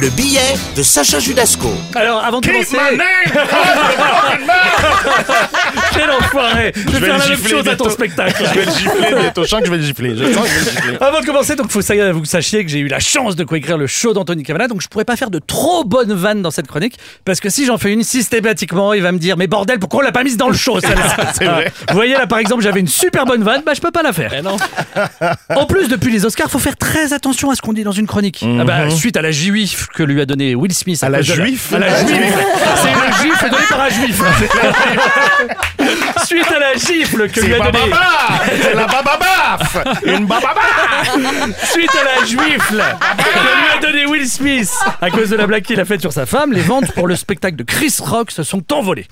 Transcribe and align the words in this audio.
Le 0.00 0.08
billet 0.10 0.40
de 0.76 0.82
Sacha 0.82 1.18
Judasco. 1.18 1.72
Alors, 1.94 2.24
avant 2.24 2.40
de 2.40 2.46
commencer, 2.46 2.76
quel 5.92 6.10
enfoiré 6.10 6.72
Je 6.74 6.80
vais 6.80 6.98
vais 7.00 7.06
faire 7.06 7.18
le 7.18 7.22
la 7.22 7.28
même 7.28 7.48
chose 7.48 7.68
à 7.68 7.76
ton 7.76 7.90
spectacle. 7.90 8.44
Je 8.46 8.58
vais 8.58 8.64
le 8.64 8.72
gifler 8.72 9.14
bientôt. 9.20 9.44
Je 9.44 9.48
sens 9.48 9.60
que 9.60 9.66
je 9.66 9.70
vais 9.70 9.76
le 9.78 9.82
gifler. 9.82 10.16
Je 10.16 10.32
sens 10.32 10.42
que 10.42 10.48
je 10.48 10.54
vais 10.54 10.64
le 10.64 10.70
gifler. 10.70 10.96
Avant 11.00 11.20
de 11.20 11.26
commencer, 11.26 11.56
donc 11.56 11.70
faut 11.70 11.80
que 11.80 12.12
vous 12.12 12.24
sachiez 12.24 12.64
que 12.64 12.70
j'ai 12.70 12.78
eu 12.78 12.88
la 12.88 12.98
chance 13.00 13.36
de 13.36 13.44
coécrire 13.44 13.76
le 13.76 13.86
show 13.86 14.12
d'Anthony 14.12 14.42
Cavana, 14.42 14.68
donc 14.68 14.80
je 14.80 14.88
pourrais 14.88 15.04
pas 15.04 15.16
faire 15.16 15.30
de 15.30 15.38
trop 15.38 15.84
bonnes 15.84 16.14
vannes 16.14 16.42
dans 16.42 16.50
cette 16.50 16.66
chronique, 16.66 16.98
parce 17.24 17.40
que 17.40 17.50
si 17.50 17.66
j'en 17.66 17.78
fais 17.78 17.92
une 17.92 18.02
systématiquement, 18.02 18.94
il 18.94 19.02
va 19.02 19.12
me 19.12 19.18
dire 19.18 19.36
mais 19.36 19.46
bordel, 19.46 19.78
pourquoi 19.78 20.00
on 20.00 20.02
l'a 20.02 20.12
pas 20.12 20.24
mise 20.24 20.36
dans 20.36 20.48
le 20.48 20.56
show 20.56 20.80
celle-là? 20.80 21.32
C'est 21.38 21.44
vrai. 21.44 21.72
Vous 21.88 21.94
voyez 21.94 22.14
là 22.14 22.26
par 22.26 22.38
exemple, 22.38 22.62
j'avais 22.62 22.80
une 22.80 22.88
super 22.88 23.26
bonne 23.26 23.42
vanne, 23.42 23.62
bah 23.64 23.72
je 23.74 23.80
peux 23.80 23.90
pas 23.90 24.02
la 24.02 24.12
faire. 24.12 24.32
En 25.50 25.66
plus, 25.66 25.88
depuis 25.88 26.12
les 26.12 26.24
Oscars, 26.24 26.50
faut 26.50 26.58
faire 26.58 26.76
très 26.76 27.12
attention 27.12 27.50
à 27.50 27.54
ce 27.54 27.62
qu'on 27.62 27.72
dit 27.72 27.84
dans 27.84 27.92
une 27.92 28.06
chronique. 28.06 28.44
Ah 28.60 28.64
bah, 28.64 28.90
suite 28.90 29.16
à 29.16 29.22
la 29.22 29.30
juif 29.74 29.88
que 29.94 30.02
lui 30.02 30.20
a 30.20 30.26
donné 30.26 30.54
Will 30.54 30.72
Smith. 30.72 31.02
À 31.02 31.08
la 31.08 31.22
juif 31.22 31.72
À 31.72 31.78
la 31.78 32.04
juif. 32.06 32.34
C'est 32.82 32.90
une 32.90 33.30
gifle 33.30 33.50
donnée 33.50 33.64
par 33.68 33.80
un 33.80 33.88
juif. 33.90 34.20
suite 36.24 36.46
à 36.54 36.58
la 36.58 36.74
gifle 36.74 37.28
que 37.28 37.40
lui 37.40 37.54
a 37.54 37.58
donné. 37.58 37.72
bababa 37.72 38.06
C'est 38.62 38.74
la 38.74 38.86
bababaf 38.86 39.76
Une 40.04 40.26
bababa 40.26 40.60
Suite 41.72 41.90
à 41.94 42.20
la 42.20 42.26
juifle 42.26 42.84
que 43.18 43.38
lui 43.38 43.76
a 43.76 43.80
donné 43.80 44.06
Will 44.06 44.28
Smith 44.28 44.70
à 45.00 45.10
cause 45.10 45.30
de 45.30 45.36
la 45.36 45.46
blague 45.46 45.62
qu'il 45.62 45.78
a 45.80 45.84
faite 45.84 46.00
sur 46.00 46.12
sa 46.12 46.26
femme, 46.26 46.52
les 46.52 46.60
ventes 46.60 46.92
pour 46.92 47.06
le 47.06 47.16
spectacle 47.16 47.56
de 47.56 47.62
Chris 47.62 47.94
Rock 48.00 48.30
se 48.30 48.42
sont 48.42 48.72
envolées. 48.72 49.06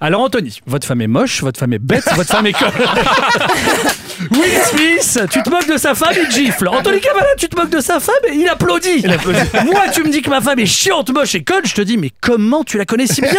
Alors 0.00 0.22
Anthony, 0.22 0.60
votre 0.66 0.86
femme 0.86 1.00
est 1.00 1.06
moche, 1.06 1.42
votre 1.42 1.58
femme 1.58 1.72
est 1.72 1.78
bête, 1.78 2.04
votre 2.14 2.30
femme 2.30 2.46
est 2.46 2.52
conne. 2.52 2.68
Will 4.30 4.58
Smith, 4.64 5.28
tu 5.30 5.42
te 5.42 5.50
moques 5.50 5.68
de 5.68 5.76
sa 5.76 5.94
femme, 5.94 6.14
il 6.16 6.30
gifle. 6.30 6.68
Anthony 6.68 7.00
Cavana, 7.00 7.26
tu 7.36 7.48
te 7.48 7.56
moques 7.56 7.70
de 7.70 7.80
sa 7.80 8.00
femme, 8.00 8.14
il 8.32 8.48
applaudit. 8.48 9.04
Moi, 9.64 9.88
tu 9.92 10.02
me 10.02 10.10
dis 10.10 10.22
que 10.22 10.30
ma 10.30 10.40
femme 10.40 10.58
est 10.58 10.66
chiante, 10.66 11.10
moche 11.10 11.34
et 11.34 11.44
conne, 11.44 11.64
je 11.64 11.74
te 11.74 11.82
dis, 11.82 11.96
mais 11.96 12.10
comment 12.20 12.64
tu 12.64 12.78
la 12.78 12.84
connais 12.84 13.06
si 13.06 13.20
bien? 13.20 13.32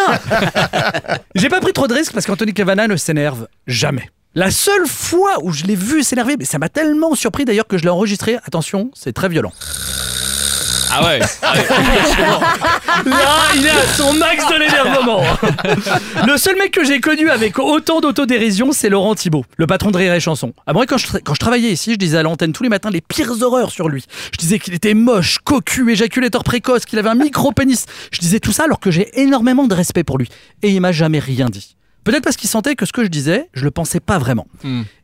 J'ai 1.36 1.50
pas 1.50 1.62
pris 1.62 1.73
trop 1.73 1.88
de 1.88 1.94
risques 1.94 2.14
parce 2.14 2.25
qu'Anthony 2.25 2.53
Cavana 2.53 2.88
ne 2.88 2.95
s'énerve 2.97 3.47
jamais. 3.67 4.09
La 4.38 4.52
seule 4.52 4.86
fois 4.86 5.38
où 5.44 5.53
je 5.53 5.64
l'ai 5.64 5.75
vu 5.75 6.03
s'énerver, 6.03 6.36
mais 6.38 6.44
ça 6.44 6.59
m'a 6.59 6.67
tellement 6.67 7.16
surpris 7.16 7.45
d'ailleurs 7.45 7.67
que 7.67 7.78
je 7.78 7.83
l'ai 7.83 7.89
enregistré. 7.89 8.36
Attention, 8.44 8.91
c'est 8.94 9.14
très 9.14 9.30
violent. 9.30 9.53
Ah 10.91 11.05
ouais, 11.05 11.19
Là, 13.06 13.38
il 13.56 13.66
est 13.66 13.69
à 13.69 13.88
son 13.95 14.11
max 14.13 14.45
de 14.50 14.59
l'énervement. 14.59 15.23
Le 16.28 16.38
seul 16.38 16.58
mec 16.58 16.72
que 16.72 16.83
j'ai 16.83 17.00
connu 17.00 17.30
avec 17.30 17.59
autant 17.59 18.02
d'autodérision, 18.02 18.73
c'est 18.73 18.89
Laurent 18.89 19.16
Thibault, 19.16 19.45
le 19.56 19.67
patron 19.67 19.91
de 19.91 19.97
Rire 19.97 20.13
et 20.13 20.19
Chanson. 20.19 20.53
Ah 20.67 20.73
bon, 20.73 20.86
quand 20.86 20.97
je, 20.97 21.08
quand 21.23 21.33
je 21.33 21.39
travaillais 21.39 21.72
ici, 21.72 21.94
je 21.94 21.97
disais 21.97 22.17
à 22.17 22.23
l'antenne 22.23 22.52
tous 22.52 22.63
les 22.63 22.69
matins 22.69 22.89
les 22.89 23.02
pires 23.02 23.41
horreurs 23.41 23.72
sur 23.72 23.88
lui. 23.88 24.03
Je 24.33 24.38
disais 24.38 24.59
qu'il 24.59 24.73
était 24.73 24.94
moche, 24.94 25.39
cocu, 25.45 25.89
éjaculateur 25.91 26.44
précoce, 26.44 26.86
qu'il 26.86 27.00
avait 27.00 27.09
un 27.09 27.16
micro-pénis. 27.16 27.86
Je 28.11 28.19
disais 28.19 28.41
tout 28.41 28.52
ça 28.52 28.66
alors 28.66 28.81
que 28.81 28.91
j'ai 28.91 29.09
énormément 29.19 29.67
de 29.67 29.73
respect 29.73 30.03
pour 30.03 30.17
lui. 30.17 30.28
Et 30.61 30.72
il 30.72 30.81
m'a 30.81 30.91
jamais 30.91 31.19
rien 31.19 31.47
dit. 31.47 31.75
Peut-être 32.06 32.23
parce 32.23 32.38
qu'il 32.38 32.50
sentait 32.50 32.75
que 32.75 32.86
ce 32.86 32.94
que 32.94 33.03
je 33.03 33.09
disais, 33.09 33.50
je 33.53 33.64
le 33.66 33.72
pensais 33.72 34.00
pas 34.00 34.17
vraiment. 34.20 34.48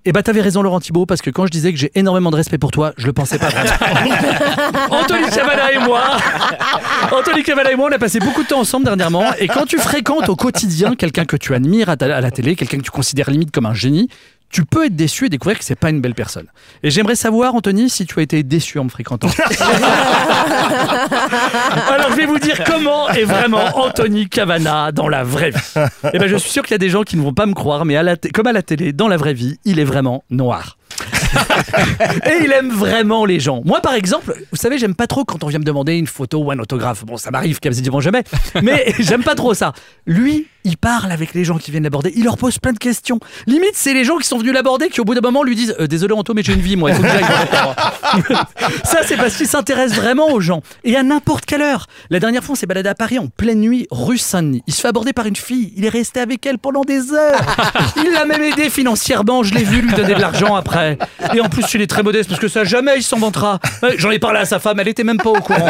Et 0.05 0.11
bah 0.13 0.23
t'avais 0.23 0.39
raison 0.41 0.61
Laurent 0.61 0.79
Thibault, 0.79 1.05
parce 1.05 1.21
que 1.21 1.29
quand 1.29 1.45
je 1.45 1.51
disais 1.51 1.73
que 1.73 1.77
j'ai 1.79 1.91
énormément 1.95 2.31
de 2.31 2.37
respect 2.37 2.57
pour 2.57 2.71
toi, 2.71 2.93
je 2.97 3.05
le 3.07 3.11
pensais 3.13 3.37
pas 3.37 3.49
vraiment. 3.49 3.71
Anthony 4.91 5.29
Cavana 5.29 5.71
et 5.73 5.79
moi, 5.79 6.01
Anthony 7.11 7.43
Cavana 7.43 7.71
et 7.71 7.75
moi, 7.75 7.89
on 7.91 7.93
a 7.93 7.99
passé 7.99 8.19
beaucoup 8.19 8.43
de 8.43 8.47
temps 8.47 8.59
ensemble 8.59 8.85
dernièrement. 8.85 9.25
Et 9.39 9.47
quand 9.47 9.65
tu 9.65 9.77
fréquentes 9.77 10.29
au 10.29 10.35
quotidien 10.35 10.95
quelqu'un 10.95 11.25
que 11.25 11.35
tu 11.37 11.53
admires 11.53 11.89
à, 11.89 11.97
ta- 11.97 12.15
à 12.15 12.21
la 12.21 12.31
télé, 12.31 12.55
quelqu'un 12.55 12.77
que 12.77 12.83
tu 12.83 12.91
considères 12.91 13.29
limite 13.29 13.51
comme 13.51 13.65
un 13.65 13.73
génie, 13.73 14.07
tu 14.51 14.65
peux 14.65 14.85
être 14.85 14.95
déçu 14.95 15.25
et 15.25 15.29
découvrir 15.29 15.57
que 15.57 15.63
c'est 15.65 15.75
pas 15.75 15.89
une 15.89 16.01
belle 16.01 16.13
personne. 16.13 16.47
Et 16.83 16.91
j'aimerais 16.91 17.15
savoir, 17.15 17.55
Anthony, 17.55 17.89
si 17.89 18.05
tu 18.05 18.19
as 18.19 18.23
été 18.23 18.43
déçu 18.43 18.79
en 18.79 18.83
me 18.85 18.89
fréquentant. 18.89 19.29
Alors 21.89 22.11
je 22.11 22.15
vais 22.15 22.25
vous 22.25 22.39
dire 22.39 22.63
comment 22.65 23.09
est 23.09 23.23
vraiment 23.23 23.63
Anthony 23.77 24.27
Cavana 24.27 24.91
dans 24.91 25.07
la 25.07 25.23
vraie 25.23 25.51
vie. 25.51 25.59
Et 26.13 26.19
ben 26.19 26.27
je 26.27 26.35
suis 26.35 26.51
sûr 26.51 26.63
qu'il 26.63 26.71
y 26.71 26.75
a 26.75 26.79
des 26.79 26.89
gens 26.89 27.03
qui 27.03 27.17
ne 27.17 27.21
vont 27.21 27.33
pas 27.33 27.45
me 27.45 27.53
croire, 27.53 27.85
mais 27.85 27.95
à 27.95 28.03
la 28.03 28.15
comme 28.33 28.47
à 28.47 28.51
la 28.53 28.61
télé, 28.61 28.93
dans 28.93 29.07
la 29.07 29.17
vraie 29.17 29.33
vie, 29.33 29.57
il 29.65 29.79
est 29.79 29.85
vraiment 29.85 30.23
noir. 30.29 30.77
Et 32.25 32.43
il 32.43 32.51
aime 32.51 32.71
vraiment 32.71 33.25
les 33.25 33.39
gens. 33.39 33.61
Moi, 33.63 33.79
par 33.81 33.93
exemple, 33.93 34.35
vous 34.51 34.57
savez, 34.57 34.77
j'aime 34.77 34.95
pas 34.95 35.07
trop 35.07 35.23
quand 35.23 35.43
on 35.43 35.47
vient 35.47 35.59
me 35.59 35.63
demander 35.63 35.95
une 35.95 36.07
photo 36.07 36.39
ou 36.43 36.51
un 36.51 36.59
autographe. 36.59 37.05
Bon, 37.05 37.17
ça 37.17 37.31
m'arrive 37.31 37.59
quasiment 37.59 38.01
jamais, 38.01 38.23
mais 38.61 38.93
j'aime 38.99 39.23
pas 39.23 39.35
trop 39.35 39.53
ça. 39.53 39.73
Lui, 40.05 40.47
il 40.63 40.77
parle 40.77 41.11
avec 41.11 41.33
les 41.33 41.43
gens 41.43 41.57
qui 41.57 41.71
viennent 41.71 41.83
l'aborder. 41.83 42.11
Il 42.15 42.23
leur 42.23 42.37
pose 42.37 42.59
plein 42.59 42.73
de 42.73 42.77
questions. 42.79 43.19
Limite, 43.47 43.73
c'est 43.73 43.93
les 43.93 44.03
gens 44.05 44.17
qui 44.17 44.27
sont 44.27 44.37
venus 44.37 44.53
l'aborder 44.53 44.89
qui, 44.89 45.01
au 45.01 45.03
bout 45.03 45.13
d'un 45.15 45.21
moment, 45.21 45.43
lui 45.43 45.55
disent 45.55 45.75
Euh, 45.79 45.87
Désolé, 45.87 46.13
Anto, 46.13 46.33
mais 46.33 46.43
j'ai 46.43 46.53
une 46.53 46.61
vie, 46.61 46.75
moi. 46.75 46.91
Il 46.91 46.95
faut 46.95 47.03
que. 47.03 47.07
Ça, 48.83 48.99
c'est 49.05 49.17
parce 49.17 49.35
qu'il 49.35 49.47
s'intéresse 49.47 49.93
vraiment 49.93 50.29
aux 50.31 50.39
gens. 50.41 50.61
Et 50.83 50.95
à 50.95 51.03
n'importe 51.03 51.45
quelle 51.45 51.61
heure. 51.61 51.87
La 52.09 52.19
dernière 52.19 52.43
fois, 52.43 52.53
on 52.53 52.55
s'est 52.55 52.65
baladé 52.65 52.89
à 52.89 52.95
Paris 52.95 53.19
en 53.19 53.27
pleine 53.27 53.59
nuit, 53.59 53.87
rue 53.91 54.17
Saint-Denis. 54.17 54.63
Il 54.67 54.73
se 54.73 54.81
fait 54.81 54.87
aborder 54.87 55.13
par 55.13 55.25
une 55.25 55.35
fille. 55.35 55.73
Il 55.75 55.85
est 55.85 55.89
resté 55.89 56.19
avec 56.19 56.45
elle 56.45 56.57
pendant 56.59 56.81
des 56.81 57.11
heures. 57.13 57.41
Il 57.97 58.11
l'a 58.11 58.25
même 58.25 58.43
aidé 58.43 58.69
financièrement. 58.69 59.43
Je 59.43 59.53
l'ai 59.53 59.63
vu 59.63 59.81
lui 59.81 59.93
donner 59.93 60.13
de 60.15 60.21
l'argent 60.21 60.55
après. 60.55 60.97
Et 61.33 61.41
en 61.41 61.49
plus, 61.49 61.63
il 61.73 61.81
est 61.81 61.87
très 61.87 62.03
modeste 62.03 62.29
parce 62.29 62.39
que 62.41 62.47
ça, 62.47 62.63
jamais 62.63 62.97
il 62.97 63.03
s'en 63.03 63.17
vantera. 63.17 63.59
J'en 63.97 64.11
ai 64.11 64.19
parlé 64.19 64.39
à 64.39 64.45
sa 64.45 64.59
femme. 64.59 64.79
Elle 64.79 64.87
était 64.87 65.03
même 65.03 65.17
pas 65.17 65.29
au 65.31 65.41
courant. 65.41 65.67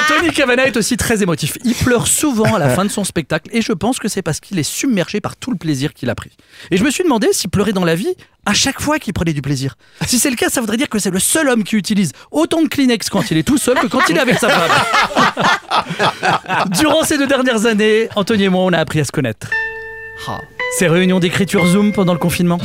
Anthony 0.00 0.30
Cavana 0.32 0.66
est 0.66 0.76
aussi 0.76 0.96
très 0.96 1.22
émotif. 1.22 1.56
Il 1.64 1.74
pleure 1.94 2.08
souvent 2.08 2.54
à 2.56 2.58
la 2.58 2.68
fin 2.76 2.84
de 2.84 2.90
son 2.90 3.04
spectacle 3.04 3.48
et 3.52 3.62
je 3.62 3.72
pense 3.72 4.00
que 4.00 4.08
c'est 4.08 4.22
parce 4.22 4.40
qu'il 4.40 4.58
est 4.58 4.64
submergé 4.64 5.20
par 5.20 5.36
tout 5.36 5.52
le 5.52 5.56
plaisir 5.56 5.94
qu'il 5.94 6.10
a 6.10 6.16
pris. 6.16 6.32
Et 6.72 6.76
je 6.76 6.82
me 6.82 6.90
suis 6.90 7.04
demandé 7.04 7.28
si 7.30 7.46
pleurer 7.46 7.72
dans 7.72 7.84
la 7.84 7.94
vie 7.94 8.14
à 8.46 8.52
chaque 8.52 8.80
fois 8.80 8.98
qu'il 8.98 9.12
prenait 9.12 9.32
du 9.32 9.42
plaisir. 9.42 9.76
Si 10.04 10.18
c'est 10.18 10.30
le 10.30 10.34
cas, 10.34 10.48
ça 10.48 10.60
voudrait 10.60 10.76
dire 10.76 10.88
que 10.88 10.98
c'est 10.98 11.10
le 11.10 11.20
seul 11.20 11.48
homme 11.48 11.62
qui 11.62 11.76
utilise 11.76 12.10
autant 12.32 12.62
de 12.62 12.68
Kleenex 12.68 13.08
quand 13.10 13.30
il 13.30 13.38
est 13.38 13.44
tout 13.44 13.58
seul 13.58 13.78
que 13.78 13.86
quand 13.86 14.00
il 14.08 14.16
est 14.16 14.20
avec 14.20 14.38
sa 14.40 14.48
femme. 14.48 14.72
Durant 16.76 17.04
ces 17.04 17.16
deux 17.16 17.28
dernières 17.28 17.64
années, 17.64 18.08
Anthony 18.16 18.44
et 18.44 18.48
moi, 18.48 18.64
on 18.64 18.72
a 18.72 18.78
appris 18.78 18.98
à 18.98 19.04
se 19.04 19.12
connaître. 19.12 19.50
Ces 20.78 20.88
réunions 20.88 21.20
d'écriture 21.20 21.64
Zoom 21.64 21.92
pendant 21.92 22.12
le 22.12 22.18
confinement. 22.18 22.58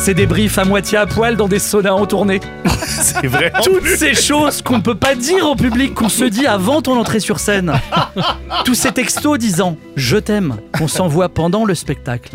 Ces 0.00 0.14
débriefs 0.14 0.58
à 0.58 0.64
moitié 0.64 0.96
à 0.98 1.06
poil 1.06 1.36
dans 1.36 1.48
des 1.48 1.58
saunas 1.58 1.92
en 1.92 2.06
tournée. 2.06 2.40
C'est 2.86 3.26
vrai. 3.26 3.52
Toutes 3.62 3.86
ces 3.86 4.14
choses 4.14 4.62
qu'on 4.62 4.78
ne 4.78 4.82
peut 4.82 4.94
pas 4.94 5.14
dire 5.14 5.48
au 5.48 5.54
public, 5.56 5.94
qu'on 5.94 6.08
se 6.08 6.24
dit 6.24 6.46
avant 6.46 6.80
ton 6.80 6.98
entrée 6.98 7.20
sur 7.20 7.38
scène. 7.40 7.72
Tous 8.64 8.74
ces 8.74 8.92
textos 8.92 9.38
disant 9.38 9.76
Je 9.96 10.16
t'aime, 10.16 10.56
qu'on 10.76 10.88
s'envoie 10.88 11.28
pendant 11.28 11.64
le 11.64 11.74
spectacle. 11.74 12.32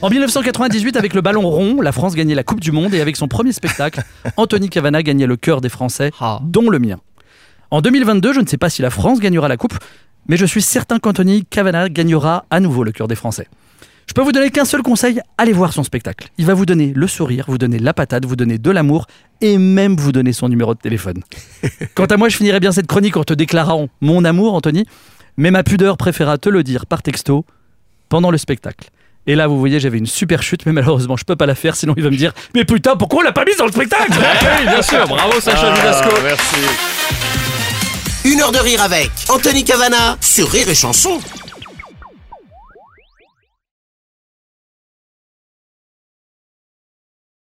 En 0.00 0.10
1998, 0.10 0.96
avec 0.96 1.14
le 1.14 1.22
ballon 1.22 1.48
rond, 1.48 1.80
la 1.80 1.90
France 1.90 2.14
gagnait 2.14 2.34
la 2.36 2.44
Coupe 2.44 2.60
du 2.60 2.70
Monde 2.70 2.94
et 2.94 3.00
avec 3.00 3.16
son 3.16 3.26
premier 3.26 3.52
spectacle, 3.52 4.02
Anthony 4.36 4.68
Cavana 4.68 5.02
gagnait 5.02 5.26
le 5.26 5.36
cœur 5.36 5.60
des 5.60 5.68
Français, 5.70 6.12
Ah. 6.20 6.38
dont 6.44 6.70
le 6.70 6.78
mien. 6.78 6.98
En 7.72 7.80
2022, 7.80 8.32
je 8.32 8.40
ne 8.40 8.46
sais 8.46 8.58
pas 8.58 8.70
si 8.70 8.82
la 8.82 8.90
France 8.90 9.18
gagnera 9.18 9.48
la 9.48 9.56
Coupe, 9.56 9.74
mais 10.28 10.36
je 10.36 10.46
suis 10.46 10.62
certain 10.62 11.00
qu'Anthony 11.00 11.44
Cavana 11.44 11.88
gagnera 11.88 12.44
à 12.50 12.60
nouveau 12.60 12.84
le 12.84 12.92
cœur 12.92 13.08
des 13.08 13.16
Français. 13.16 13.48
Je 14.06 14.12
peux 14.14 14.22
vous 14.22 14.32
donner 14.32 14.50
qu'un 14.50 14.64
seul 14.64 14.82
conseil, 14.82 15.20
allez 15.36 15.52
voir 15.52 15.72
son 15.72 15.82
spectacle. 15.82 16.28
Il 16.38 16.46
va 16.46 16.54
vous 16.54 16.64
donner 16.64 16.92
le 16.94 17.06
sourire, 17.06 17.44
vous 17.48 17.58
donner 17.58 17.78
la 17.78 17.92
patate, 17.92 18.24
vous 18.24 18.36
donner 18.36 18.56
de 18.56 18.70
l'amour 18.70 19.06
et 19.40 19.58
même 19.58 19.96
vous 19.96 20.12
donner 20.12 20.32
son 20.32 20.48
numéro 20.48 20.74
de 20.74 20.78
téléphone. 20.80 21.22
Quant 21.94 22.06
à 22.06 22.16
moi, 22.16 22.28
je 22.28 22.36
finirai 22.36 22.60
bien 22.60 22.72
cette 22.72 22.86
chronique 22.86 23.16
en 23.16 23.24
te 23.24 23.34
déclarant 23.34 23.88
mon 24.00 24.24
amour, 24.24 24.54
Anthony, 24.54 24.86
mais 25.36 25.50
ma 25.50 25.64
pudeur 25.64 25.96
préféra 25.96 26.38
te 26.38 26.48
le 26.48 26.62
dire 26.62 26.86
par 26.86 27.02
texto 27.02 27.44
pendant 28.08 28.30
le 28.30 28.38
spectacle. 28.38 28.88
Et 29.26 29.34
là, 29.34 29.48
vous 29.48 29.58
voyez, 29.58 29.80
j'avais 29.80 29.98
une 29.98 30.06
super 30.06 30.40
chute, 30.42 30.64
mais 30.66 30.72
malheureusement, 30.72 31.16
je 31.16 31.24
peux 31.24 31.34
pas 31.34 31.46
la 31.46 31.56
faire, 31.56 31.74
sinon 31.74 31.94
il 31.96 32.04
va 32.04 32.10
me 32.10 32.16
dire 32.16 32.32
Mais 32.54 32.64
putain, 32.64 32.94
pourquoi 32.94 33.20
on 33.20 33.22
l'a 33.22 33.32
pas 33.32 33.44
mise 33.44 33.56
dans 33.56 33.66
le 33.66 33.72
spectacle? 33.72 34.12
Oui, 34.12 34.66
bien 34.68 34.82
sûr, 34.82 35.06
bravo 35.08 35.40
Sacha. 35.40 35.74
Ah, 35.74 36.08
merci. 36.22 36.56
Une 38.24 38.40
heure 38.40 38.52
de 38.52 38.58
rire 38.58 38.82
avec 38.82 39.10
Anthony 39.28 39.64
Cavana 39.64 40.16
sur 40.20 40.48
Rire 40.48 40.68
et 40.68 40.74
Chanson. 40.76 41.20